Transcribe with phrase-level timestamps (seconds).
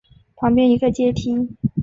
[0.35, 1.49] 旁边一个阶梯